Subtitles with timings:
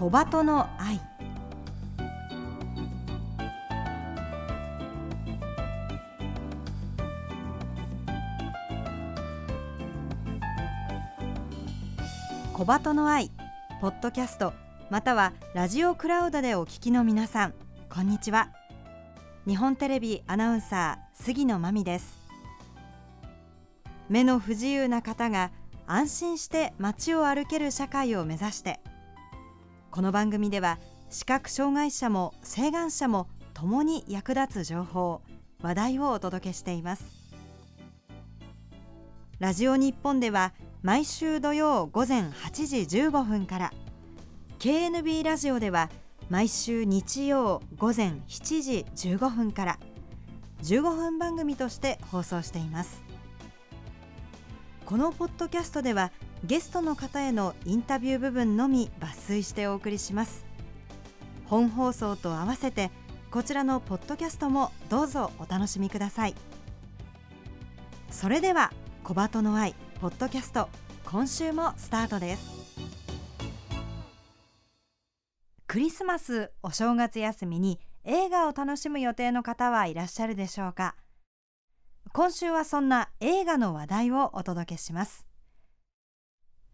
[0.00, 0.98] 小鳩の愛。
[12.54, 13.30] 小鳩の愛
[13.82, 14.54] ポッドキャスト
[14.88, 17.54] またはラジオクラウドでお聞きの皆さん
[17.90, 18.48] こんにちは。
[19.46, 22.18] 日本テレビアナウンサー杉野真美です。
[24.08, 25.50] 目の不自由な方が
[25.86, 28.80] 安心して街を歩ける社会を目指して
[29.90, 30.78] この番組では
[31.10, 35.20] 視覚障害者も晴眼者も共に役立つ情報
[35.62, 37.04] 話題をお届けしています。
[39.40, 43.72] ラジオ日本では毎週土曜午前8時15分から
[44.60, 45.90] KNB ラジオでは
[46.28, 49.78] 毎週日曜午前7時15分から
[50.62, 53.02] 15分番組として放送しています。
[54.86, 56.12] このポッドキャストでは
[56.44, 60.44] ゲストの方へのインタビュー部分のみ抜粋してお送りします。
[61.44, 62.90] 本放送と合わせて
[63.30, 66.34] こちらのポッドキャストもどうぞお楽しみください。
[68.10, 68.72] それでは
[69.04, 70.68] 小鳩の愛ポッドキャスト
[71.04, 72.60] 今週もスタートです。
[75.66, 80.96] クリスマスお正月休みに映画を楽しむ予定の方はいらっしゃるでしょうか？
[82.12, 85.29] 今週はそんな映画の話題をお届けします。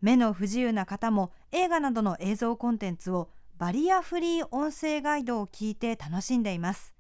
[0.00, 6.94] 目の不自由な方も映画などの映像コンテンツをバリアフリー音声ガイドを聞いて楽しんでいます。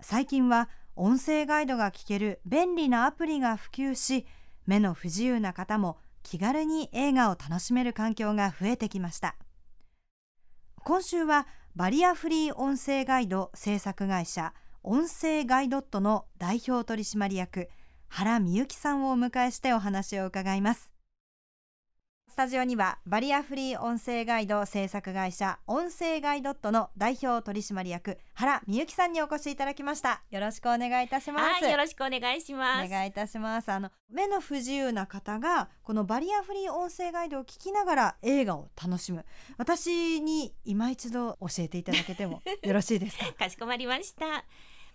[0.00, 4.26] 最近は音声ガイドが聞ける便利なアプリが普及し
[4.66, 9.36] 目の不自由な方も気軽に映画を楽しめる環境が増えてきました。
[10.84, 17.68] 今週はバリアフリー音声ガイド制作会社音声ガイドットの代表取締役
[18.08, 20.93] 原美幸さんをお迎えしてお話を伺います。
[22.34, 30.20] スタジオにはバリアフリー音声ガイド制作会社音声ガイドットの代表取締役原美幸さんにお越しいただきました。
[30.32, 31.62] よろしくお願いいたします。
[31.62, 32.86] はい、よろしくお願いします。
[32.86, 33.70] お願いいたします。
[33.70, 39.24] あの目の不自由な方がこのバリアフリー音声ガイドを聞きながら映画を楽しむ。
[39.56, 43.32] 私に今一度教えていただけても よろしいですか？
[43.32, 44.26] かしこまりました。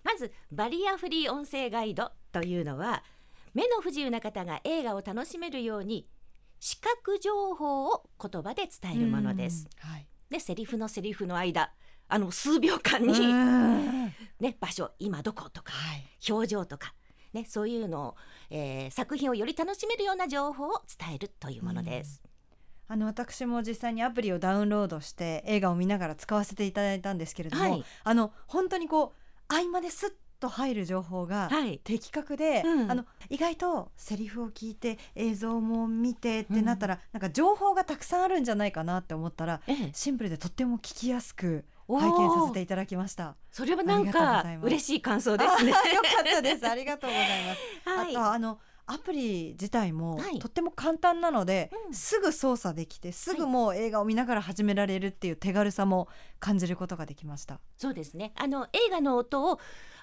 [0.03, 3.01] まずバリアフリー音声ガイドというのは
[3.53, 6.05] 目の不自由な方が映画を楽しめるように
[6.59, 9.67] 視覚情報を言葉で伝えるものです。
[9.83, 9.89] うん。
[9.89, 10.07] はい。
[10.29, 11.71] でセリフのセリフの間
[12.07, 14.13] あの数秒間に、うん。
[14.39, 16.05] ね、場所今どことかはい。
[16.29, 16.93] 表情とか、
[17.33, 18.15] ね、そういうのを、
[18.49, 22.21] えー作品をより楽しめるような情報を伝えるというものです。
[22.87, 27.85] あの私も実際にアプリをダウンロードして映画を見ながら使わせていただいたんですけれども、はい。
[28.03, 43.35] あの本当にこう合間ですっと入る情報がはい的確で、うんあの意外とセリフを聞いて映像も見てってなったら、なんか情報がたくさんあるんじゃないかなって思ったらええシンプルでとっても聞きやすく拝見させていただきました。
[43.51, 45.73] それはなんか嬉しい感想ですね。
[45.75, 46.67] あよかったです。
[46.67, 47.89] ありがとうございます。
[47.89, 48.59] はいあとあの
[48.91, 56.07] アプリ自体もはいとっても簡単なので、うんすぐ操作できてすぐもう映画を見ながら始められるっていう手軽さも
[56.39, 57.59] 感じることができました。
[57.77, 58.31] そうですね。
[58.35, 59.59] あの映画の音を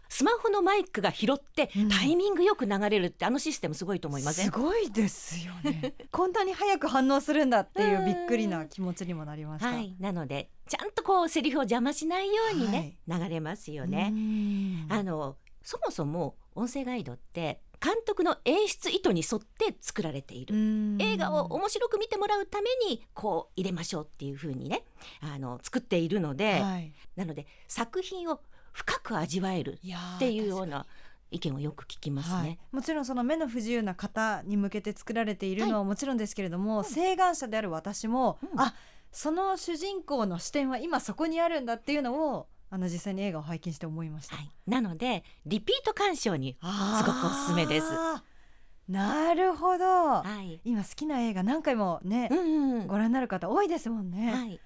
[0.09, 4.44] スマホのマイクが拾って、うんタイミングよく流れるってあのシステムすごいと思いません？
[4.47, 5.94] すごいですよね。
[6.11, 9.69] こんなに早く反応するんだっていうびっくりな気持ちにもなりました。
[9.71, 9.95] はい。
[9.99, 14.09] なのでちゃんとこうセリフを邪魔しないようにね、流れますよね。
[14.12, 20.55] うんあのそもそも音声ガイドって監督の演出意図に沿って作られている。
[20.55, 24.84] うん映画を面白く見てもらうためにこう入れましょうっていう風にね
[25.21, 28.41] あの作っているので、はい、なので作品を
[28.76, 29.78] 深く味わえる
[30.16, 30.84] っていうような
[31.31, 32.37] 意見をよく聞きますね。
[32.37, 38.60] はい、もちろんその目の不自由な方に向けて作られているのはもちろんですけれども、晴眼者である私も、うん。
[38.60, 38.75] あ
[39.12, 44.36] その主人公の視点は今そこにあるんだっていうのをあの実際に映画を拝見して思いました。
[44.36, 47.86] はい、なのでリピート鑑賞にすごくおすすめです。
[48.89, 52.86] なるほど、はい、今好きな映画何回もね、うんうん。
[52.86, 54.60] ご覧になる方多いですもんね、はい、確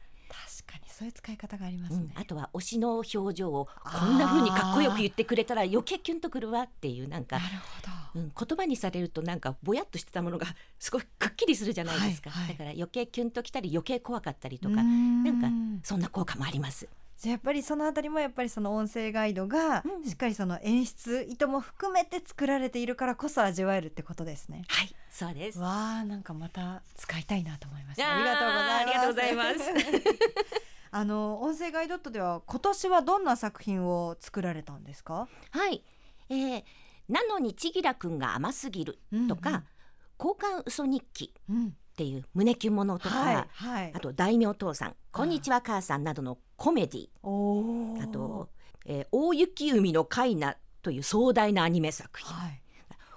[0.70, 2.12] かにそういう使い方がありますね。
[2.14, 8.20] うん、、あとは推しの表情をこんな風にかっこよく言ってくれたら余計キュンとくるわっていうなんかな、るほど。
[8.20, 10.46] うん、言葉にされるとなんかぼやっとしてたものが
[10.78, 12.52] すごいくっきりするじゃないですか、はいはい。
[12.52, 15.24] だから余計キュンときたり余計怖かったりとかん。
[15.24, 15.48] なんか
[15.82, 16.88] そんな効果もあります。
[17.20, 24.62] じゃあやっぱりそのあたりもやっぱりその音声ガイドがうんしっかりその演出意図も含めて作られているからこそ味わえるってことですね。
[24.68, 25.58] はい、そうです。
[25.58, 28.10] わあなんかまた使いたいなと思いました。
[28.10, 29.68] ありがとうございます。
[29.68, 30.14] ありがとうございます
[30.92, 35.28] あの音声ガイドットでは今年はどんな作品を作られたんですか？
[35.50, 35.84] はい、
[36.30, 36.64] えー、
[37.10, 39.64] なのにちぎらくんが甘すぎるとか、
[40.18, 43.92] 交換嘘日記うん、っていう胸キュンものとか、はいはい。
[43.94, 47.08] あと大名父さんこんにちは母さんなどのコメディ
[48.02, 48.48] あと、
[48.86, 52.62] えー大雪海のカイナという壮大なアニメ作品、はい。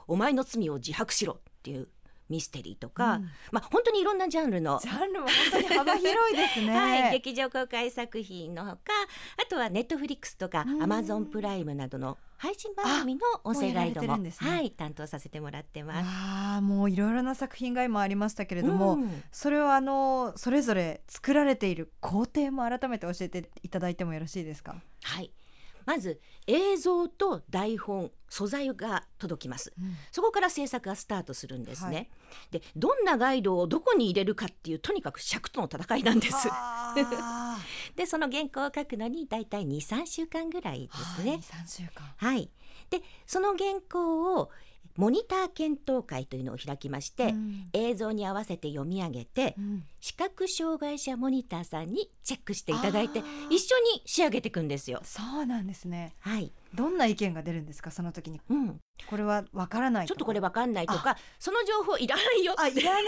[0.08, 1.88] お前の罪を自白しろっていう
[2.30, 3.30] ミステリーとか、うん。
[3.52, 6.74] まあ本当にいろんなジャンルのジャンルも本当に幅広いですね。
[6.76, 8.80] はい、劇場公開作品のほか
[9.42, 10.84] あとはネットフリックスとかうん。
[10.84, 16.06] アマゾンプライムなどの配信番組の音声ガイドもねはい、担当させてもらってます。
[16.06, 24.76] ああもういろいろな作品が今ありましたけれども、うんそれをあのそれぞれ作られている工程も改めて教えていただいてもよろしいですか？
[25.04, 25.32] はい
[25.86, 29.74] まず映像と台本素材が届きます。
[30.12, 32.10] そこから制作がスタートするんですね、はい。
[32.52, 36.48] でどんなガイドをどこに入れるかっていうとにかく尺との戦いなんです。
[36.52, 36.96] あ
[37.96, 41.40] でその原稿を書くのにだいたい23週間ぐらいーですね。
[41.42, 42.12] 三週間。
[42.18, 42.50] はい、
[42.90, 44.50] でその原稿を
[44.96, 47.70] モニター検討会というのを開きまして、うん。
[47.74, 49.84] 映像に合わせて読み上げてうん。
[50.00, 55.00] 視覚障害者モニターさんにチェックしていただいて一緒に仕上げていくんですよ。
[55.04, 56.14] そうなんですね。
[56.20, 58.42] はい、どんな意見が出るんですかその時に？
[58.50, 58.80] うん、
[59.10, 63.04] これはわからないちょっとこれわかんないとかその情報いらないよあいらない。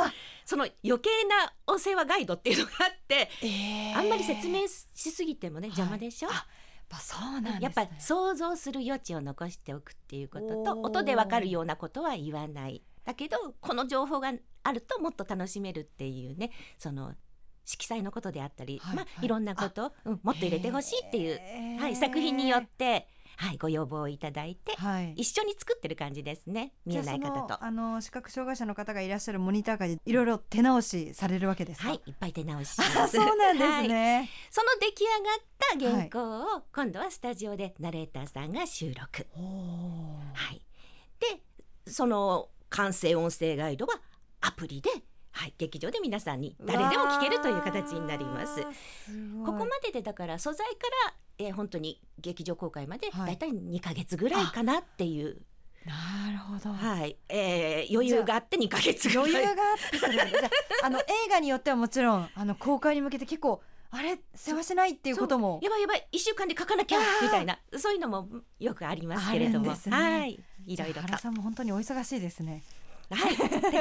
[0.00, 0.12] あ、
[0.44, 3.98] その余計な音声話ガイドっていうのがあって、えー。
[3.98, 7.60] あんまり説明しすぎてもね邪魔でしょ、はいぱそうなんですね。
[7.62, 12.82] やっぱり想像する余地を残しておくっていうことと音でわかるようなことは言わない。
[13.04, 14.32] だけどこの情報が
[14.62, 17.14] あるともっと楽しめるっていうねその
[17.66, 18.98] 色彩のことであったり、まあ、はい。
[18.98, 25.12] はいいろんなこと、うん、もっと入れてほしいっていう、はい、作品によって、はい、ご要望をいただいてはい。
[25.14, 27.64] 一緒に作ってる感じですね見えない方と。
[27.64, 31.88] あの視覚障害者の方がいらっしゃるモニター会でいろいろ手直しされるわけですか？
[31.88, 32.74] はい、いっぱい手直し。
[32.74, 34.30] そうなんですはいね。
[34.50, 35.06] その出来上
[35.86, 39.26] がった原稿を今度はスタジオでナレーターさんが収録。
[39.36, 40.62] はい、
[41.20, 41.42] で
[41.90, 44.00] その完成音声ガイドは
[44.40, 44.90] アプリで、
[45.36, 48.54] はい、劇場で皆さんに誰でも聞けるという形になります。
[48.54, 48.62] す
[49.44, 50.72] ここまででだから素材か
[51.08, 53.26] ら、えー本当に劇場公開まではい。
[53.26, 55.42] だいたい2ヶ月ぐらいかなっていう、
[55.84, 56.72] なるほど。
[56.72, 57.16] はい。
[57.28, 59.30] えー余裕があって2ヶ月ぐらい。
[59.32, 60.30] 余裕があってそれで。
[60.30, 60.50] じゃ
[60.84, 63.60] あ あの映画によってはもちろんあの公開に向けて結構
[63.90, 64.20] あれ？
[64.36, 65.58] 世話しないっていうことも？
[65.64, 67.58] やばいやばい1週間で書かなきゃみたいな。
[67.76, 68.28] そういうのも
[68.60, 69.78] よくありますけれども、ね。
[69.90, 70.40] はい。
[70.66, 72.62] いろいろ原さんも本当にお忙しいですね。
[73.14, 73.36] はい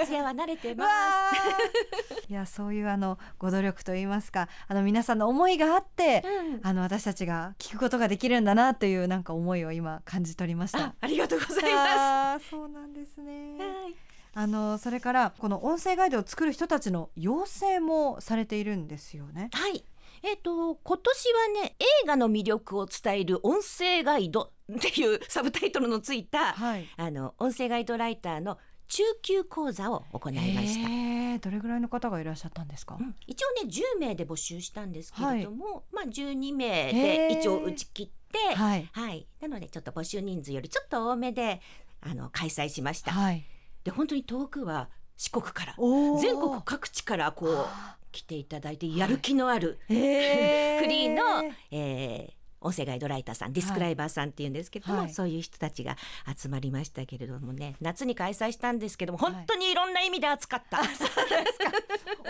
[0.06, 2.30] 徹夜は慣れてます。
[2.30, 10.96] いやそういうあのご努力といいますかあの皆さんの思いがあって、うんあの私たちが聞くことができるんだなというなんか思いを今感じ取りましたあ。
[11.02, 13.64] ありがとうございまあーそうなんですねす。。
[13.64, 13.96] はい
[14.36, 19.50] あのそれからこの音声ガイドを作る人たちの養成もされているんですよね。
[19.54, 19.86] はい。
[20.24, 26.88] えっ、と今年はね映画の魅力を伝える音声ガイドっていうサブタイトルのついたはい。
[26.98, 28.58] あの音声ガイドライターの
[28.94, 30.88] 中級講座を行いました。
[30.90, 32.96] へーどれぐらいの方がいらっしゃったんですか？
[33.00, 38.88] うん一応ね10名で募集したんですけれども、まあ12名で一応打ち切って、はい。
[38.92, 41.60] はい、なのでちょっと募集人数よりちょっと多めで
[42.02, 43.12] あの開催しました。
[43.12, 43.44] はい。
[43.84, 45.76] で本当に遠くは四国から
[46.22, 55.96] 全国各地からこうあ来ていただいてやる気のある、ー へフリーのえー音声ガイドライターさんディスクライバーさんっていうんですけれども、はいそういう人たちが
[56.36, 60.82] 集まりましたけれどもね夏に開催したんですけどもはい本当にいろんな意味で暑かった。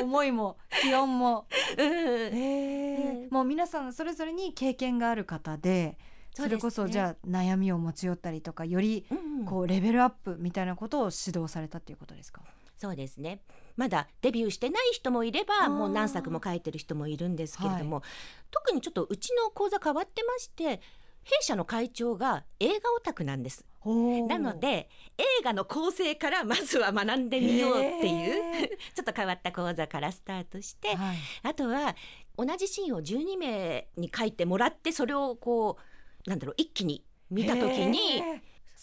[0.02, 1.46] 思いも気温も。
[1.78, 5.98] うんへーもう皆さんそれぞれに経験がある方で。
[6.36, 12.42] それこそじゃあ悩みを持ち寄ったりとかよりうんこうレベルアップみたいなことを指導されたっていうことですか？
[12.84, 13.40] そうですね。
[13.78, 18.04] まだデビューしてない人もいればもう何作も書いてる人もいるんですけれども、
[18.52, 20.82] 特にちょっとうちの講座変わってまして
[21.24, 23.66] 弊社の会長が映画オタクなんです。
[24.28, 31.18] なので映画の構成からまずは学んでみようっていうへ ちょっと変わった講座からスタートして、はい。
[31.44, 31.96] あとは
[32.38, 35.78] 同じシーンを12名に書いてもらってそれをこ
[36.28, 38.22] うなんだろう一気に見た時に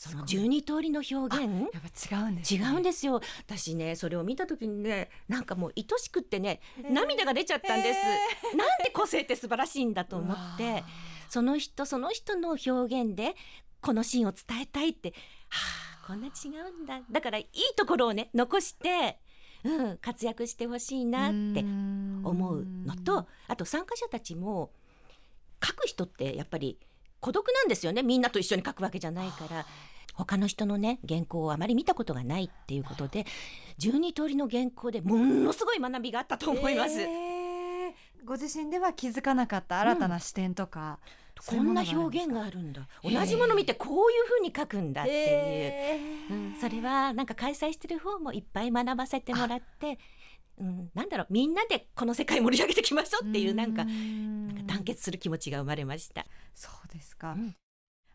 [0.00, 1.60] その12通りの表現？
[1.74, 3.20] やっぱ違うんです、違うんですよ。
[3.46, 10.84] 私ねそれを見た時にねなんかもう愛しくってね涙が出ちゃったんです、なんて個性って素晴らしいんだと思って
[11.28, 13.34] その人その人の表現で
[13.82, 15.10] このシーンを伝えたいって
[15.50, 15.58] は
[16.02, 17.02] あこんな違うんだ。
[17.10, 19.18] だからいいところをね残して、
[19.64, 24.70] うん、活躍してほしいなって思うのとあと参加者たちも
[25.62, 26.78] 書く人ってやっぱり
[27.20, 28.02] 孤独なんですよね。
[28.02, 29.66] みんなと一緒に書くわけじゃないから。
[30.14, 33.24] 他の人のね原稿をあまり見たことがないっていうことで
[33.78, 37.00] 12通りの原稿でものすごい学びがあったと思います。
[37.00, 37.92] えー。
[38.24, 40.98] ご自身では気づかなかった新たな視点とか、
[41.46, 42.86] こんな表現があるんだ。
[43.02, 46.34] 同じもの見てこういう風に書くんだっていう、えー。
[46.34, 49.98] うん、それはなんか開催してる方もいっぱい学ばせてもらって、
[50.60, 56.26] うん、なんだろうみんなでこの世界盛り上げていきましょうっていうなんかんなんか団結する気持ちが生まれました。
[56.54, 57.56] そうですか、うん。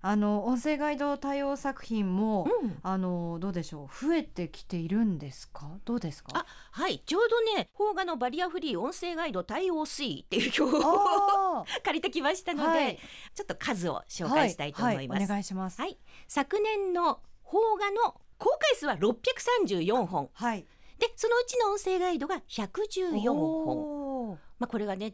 [0.02, 2.78] あの音声ガイド対応作品も、うん。
[2.84, 5.80] あのどうでしょう増えてきているんですか？
[5.84, 6.32] どうですか？
[6.36, 7.02] あはい。
[7.06, 13.00] ちょうどね邦画のバリアフリー音声ガイド対応水っていう表をあ 借りてきましたーので、はい。
[13.34, 15.18] ちょっと数を紹介したいと思います。
[15.18, 15.82] ははお願いします。
[15.82, 15.98] はい、
[16.28, 20.30] 昨年の邦画の公開数は634本。
[20.34, 20.66] はい
[21.00, 25.14] でそのうちの音声ガイドが114本まあこれがね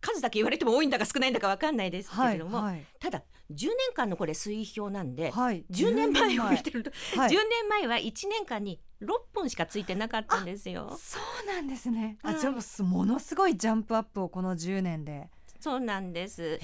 [0.00, 3.22] 数だけ言われても多いんだか少ないんだかわかんないですけはいれども、はいただ
[3.52, 10.96] 10年間のこれ推標なんで、はい10年前を見てると、はい10年前は1年間に6本しかついてなかったんですよ。
[11.00, 12.16] そうなんですね。
[12.22, 15.28] あ、はいじゃあもうすものすごいジャンプアップをこの10年で。
[15.58, 16.60] そうなんです。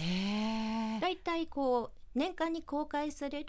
[1.00, 3.46] だいたいこう年間に公開される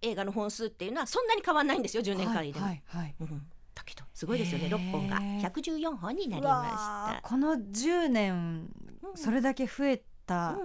[0.00, 2.64] 映画の本数っていうのはそんなに変わらないんですよ10年間でも。
[2.64, 3.14] はいはい。
[3.20, 3.46] うん
[3.78, 4.66] だけどすごいですよね。
[4.66, 4.76] へー。
[4.76, 5.18] 6本が。
[5.20, 8.68] 114本になりまーこの10年
[9.14, 9.24] した。
[9.24, 10.58] それだけ増えた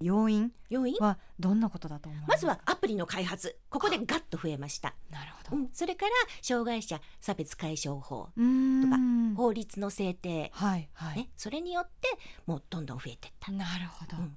[0.00, 0.52] 要因？
[0.68, 0.96] 要因？
[1.00, 3.56] はどんなことだと思いまますずはアプリの開発。
[3.70, 5.56] ここでガッと増えました、なるほど。
[5.56, 8.98] うん、それから障害者差別解消法とか
[9.36, 11.16] 法律の制定、はいはい。
[11.16, 12.08] ね、それによって
[12.46, 13.52] もうどんどん増えていった。
[13.52, 14.18] なるほど。
[14.18, 14.36] うん。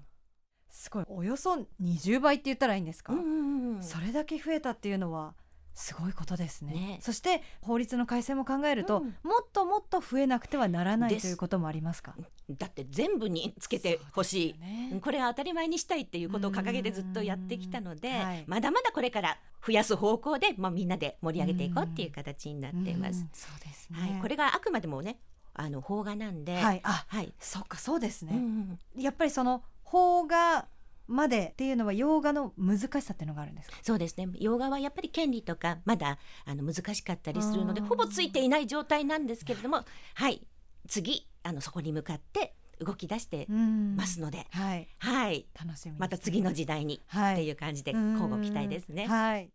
[0.69, 1.05] すごい。
[1.09, 3.11] およそ20倍って言ったらいいんですか？
[3.11, 3.83] うんうんうん。
[3.83, 5.33] それだけ増えたっていうのは
[5.73, 6.73] すごいことですね。
[6.73, 6.99] ね。
[7.01, 9.03] そして法律の改正も考えると、うん。
[9.23, 12.15] もっともっと増えなくてはならないということもありますか？
[12.49, 18.15] だって全部につけてほしい、ねうんこれは当たり前にしたいっていうことを掲げてずっとやってきたので、うん。
[18.15, 18.43] はい。
[18.47, 23.21] まだまだこれから増やす方向で、まあ、みんなで盛り上げていこうっていう形になっています。
[23.21, 23.29] うん。
[23.33, 25.19] そうですね、はい、これがあくまでもね
[25.53, 26.81] あの邦画なんで、はい。
[26.83, 27.33] あはい。
[27.39, 29.01] そっかそうですうんうね、ん。
[29.01, 30.67] やっぱりその邦画
[31.09, 33.77] までっていうのは洋画の難しさっていうのがあるんですか？
[33.81, 34.27] そうですね。
[34.39, 40.47] 洋画はやっぱり権利とかまだあの難しかったりするのでうんほぼついていない状態なんですけれどもはい。
[40.87, 44.87] 次あのそこに向かって動き出してうんますので、はい。
[44.99, 45.45] はい。
[45.59, 49.05] 楽しみにまた次の時代にはいっていう感じで交互期待ですね。
[49.07, 49.49] はい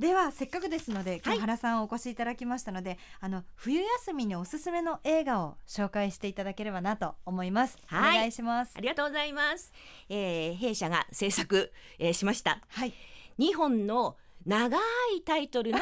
[0.00, 1.36] ではせっかくですので今はい。
[1.36, 8.16] 日原さんお越しいただきましたので、あの冬休みにおすすめの映画を紹介していただければなと思います、はい。
[8.16, 8.72] お願いします。
[8.78, 9.74] ありがとうございます。
[10.08, 12.62] えー弊社が制作、えーしました。
[12.68, 12.94] はい。
[13.38, 14.16] 2本の
[14.46, 15.78] 長いタイトルの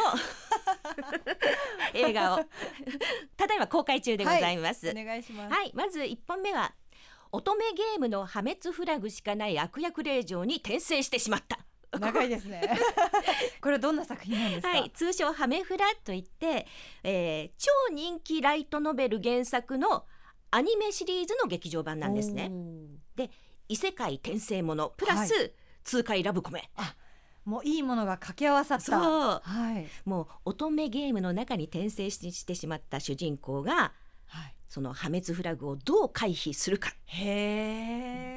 [1.94, 2.44] 映画を
[3.36, 4.90] ただいま公開中でございます。
[4.90, 5.54] お願いします。
[5.54, 6.74] はい、まず1本目は
[7.30, 11.67] 乙女ゲームの破滅フラグしかない悪役令嬢に転生してしまった。
[11.98, 12.60] 長いですね。
[13.62, 14.68] これどんな作品なんですか？
[14.68, 16.66] はい、通称ハメフラといって、
[17.02, 20.04] えー超人気ライトノベル原作の
[20.50, 22.50] アニメシリーズの劇場版なんですね。
[23.68, 25.48] 異世界転生ものプラス、は
[25.84, 26.70] 痛快ラブコメ。
[27.44, 28.84] もういいものが掛け合わさった。
[28.84, 29.00] そう。
[29.42, 29.86] はい。
[30.04, 33.92] もう乙女ゲームの中に転生ししてしまった主人公が
[34.26, 34.54] はい。
[34.68, 36.92] その破滅フラグをどう回避するか。
[37.06, 38.27] へえ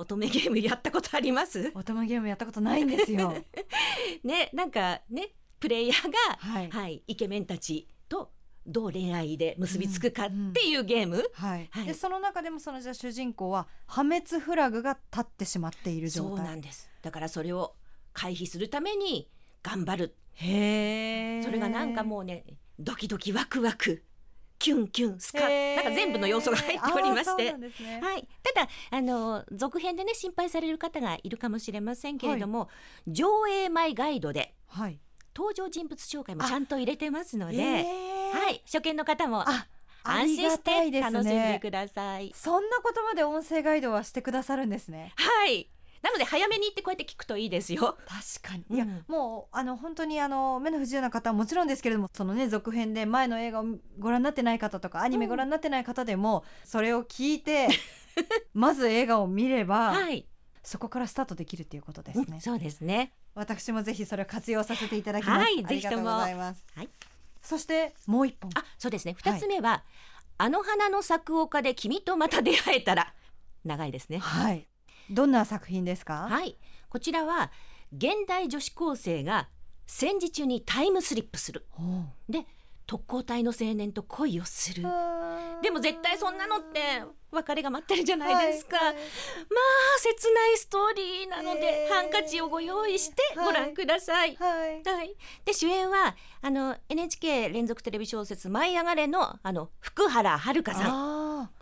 [0.00, 1.72] 乙女ゲームやったことあります？
[1.74, 3.34] 乙女ゲームやったことないんですよ。
[4.24, 6.70] ねなんかねプレイヤーが、はい。
[6.70, 8.32] はい、イケメンたちと
[8.66, 11.86] どう恋愛で結びつくかっていうゲーム、はい、はい。
[11.86, 16.90] でその中でもそのじゃあ主人公は破滅フラグが立ってしまっている状そう態なんです。
[17.02, 17.76] だからそれを
[18.14, 19.30] 回避するために
[19.62, 20.16] 頑張る。
[20.32, 22.44] へえそれがなんかもうね
[22.78, 24.02] ドキドキワクワク
[24.60, 27.52] キュンキュンスカなんか全部の要素が入っておりまして。
[27.52, 27.70] ね。
[28.00, 32.68] はい、ただあの続編でね心配される方がいるかもしれませんけれども、
[33.08, 35.00] 上映前ガイドではい。
[35.34, 38.38] 登場人物紹介もちゃんと入れてますので、えー。
[38.38, 39.44] はい、初見の方も
[40.02, 42.32] 安心して楽しんでねください。
[42.34, 45.12] そんなことまで音声ガイドはしてくださるんですね。
[45.16, 45.70] はい、
[46.02, 47.98] なので早めに行ってこうやって聞くといいですよ。
[48.06, 48.76] 確かに、うん。
[48.76, 53.64] いやもうあの本当にあの目の不自由な方はもちろんですけれどもそのね続編で前の映画を
[53.98, 57.68] ご覧になってない方とかアニメご覧になってない方でも、それを聞いて
[58.54, 60.26] まず映画を見れば、はい、
[60.62, 63.12] そこからスタートできるっていうことですね、そうですね。
[63.34, 66.88] 私もぜひそれを活用させていただきます、はいありがとうございます、はい。
[67.42, 68.50] そしてもう一本。
[68.54, 69.14] あ、そうですね。
[69.14, 69.84] 二つ目は、
[70.38, 73.14] あの花の咲く丘で君とまた出会えたら
[73.64, 74.18] 長いですね。
[74.18, 74.69] はい
[75.10, 76.28] どんな作品ですか？
[76.30, 76.56] はい、
[76.88, 77.50] こちらは
[77.92, 79.48] 現代女子高生が
[79.86, 81.66] 戦時中にタイムスリップする。
[82.28, 82.46] で、
[82.86, 84.82] 特攻隊の青年と恋をする。
[85.62, 88.76] でも絶対そんなのって別れが待ってるじゃないですか。
[88.76, 88.94] はいはい。
[88.94, 91.94] まあ切ないストーリーなので、えー。
[91.94, 94.36] ハンカチをご用意してご覧ください。
[94.36, 94.82] はい。
[94.84, 95.14] はい、
[95.44, 100.82] で主演はあの NHK 連続テレビ小説「舞い上がれの」あの福原遥さん。
[100.82, 101.19] あ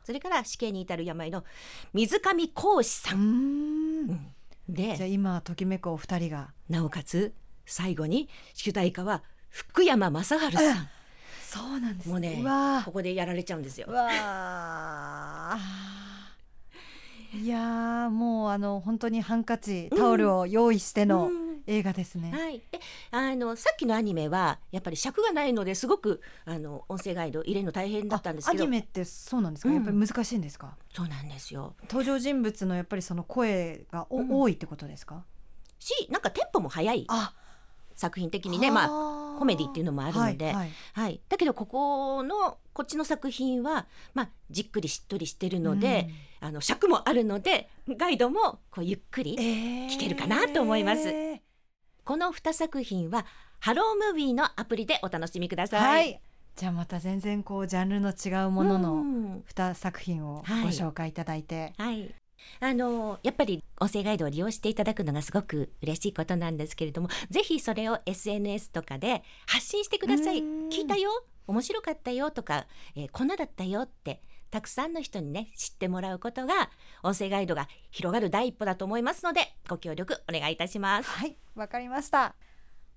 [0.09, 1.45] それから死刑に至る病の
[1.93, 4.07] 水上講師さ、うん。
[4.07, 4.33] んうん。
[4.71, 6.49] じゃあで今ときめくお二人が。
[6.71, 7.35] なおかつ
[7.67, 10.51] 最後に主題歌は福山雅治さん。
[11.43, 12.09] そうなんです。
[12.09, 12.43] もうね
[12.87, 13.87] ここでやられちゃうんですよ。
[17.35, 28.65] いやーもうあの本当にハンカチタオルを用意してのうん映画ですね、はい、であのさっきのアニメはやっぱり尺がないのですごくあの音声ガイド入れるの大変だったんですけど。
[28.65, 29.75] ニメってそうなんですか、うん。
[29.77, 30.75] やっぱり難しいんですか？
[30.93, 31.75] そうなんですよ。
[31.83, 35.25] 登場人物のやっぱりその声がお、うん多いってことですか？
[35.79, 37.35] しなんかテンポも速いあ。
[37.95, 38.71] 作品的にね。
[38.71, 39.39] まああ。
[39.39, 40.47] コメディっていうのもあるので。
[40.47, 40.71] はいはい。
[40.95, 46.09] はい、だけどここのこっちの作品は、まあ、じっくりしっとりしてるので、
[46.41, 49.89] あの尺もあるのでガイドもこうゆっくり、うんえー。
[49.89, 51.09] 聞けるかなと思います
[52.09, 53.27] この2作品は
[53.61, 55.77] ハロームービーのアプリでお楽しみくださ。
[55.77, 56.13] はい。
[56.13, 56.17] い
[56.57, 59.45] じゃあまた全然こうジャンルの違うものうのん。
[59.55, 60.63] 2作品をはい。
[60.63, 62.15] ご紹介いただいて、はい。
[62.61, 70.39] あのやっぱり音声ガイドを利用していただくのがすごく嬉しいことなんですけれどもぜひそれを SNS とかで発信してください。
[70.39, 70.69] うん。
[70.71, 71.11] 聞いたよ。
[71.47, 76.71] 面白かったよとか、えーこんなだったよってたくさんの人にね知ってもらうことが
[77.03, 81.11] 音声ガイドが広がる第一歩だと思いますのでご協力お願いいたします。
[81.11, 82.35] はいわかりました。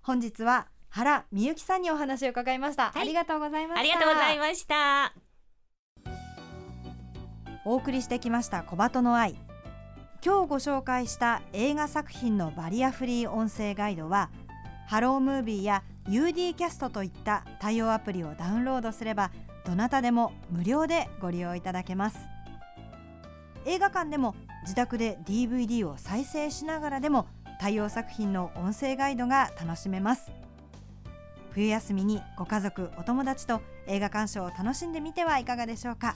[0.01, 2.91] 本日は原美由紀さんにお話を伺いました、い。
[3.01, 3.79] ありがとうございました。
[3.79, 5.13] ありがとうございました。
[7.63, 9.35] お送りしてきました小鳩の愛。
[10.23, 14.29] 今日ご紹介した映画作品のバリアフリー音声ガイドは
[14.87, 19.31] ハロームービーや UD キャストといった対応アプリをダウンロードすれば
[19.65, 22.19] どなたでも無料でご利用いただけます。
[23.65, 27.27] 映画館でも自宅で DVD を再生しながらでも
[27.59, 30.31] 対応作品の音声ガイドが楽しめます。
[31.51, 36.15] 冬休みにご家族お友達と映画鑑賞を楽しんでみてはいかがでしょうか。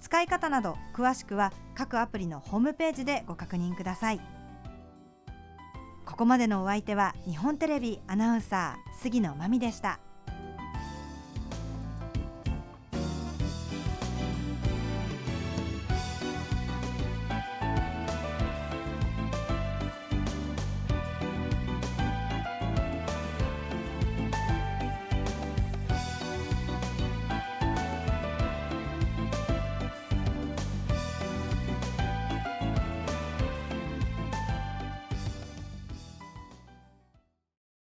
[0.00, 4.20] 使い方など詳しくは各アプリのホームページでご確認ください。
[6.04, 9.98] ここまでのお相手は日本テレビアナウンサー杉野真美でした。